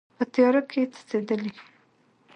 [0.17, 1.51] په تیاره کې څڅیدلې